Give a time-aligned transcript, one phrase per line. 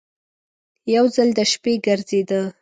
[0.95, 2.41] یو ځل د شپې ګرځېده.